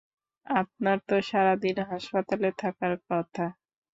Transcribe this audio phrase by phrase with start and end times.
[0.47, 3.45] আপনার তো সারাদিন হাসপাতালে থাকার কথা।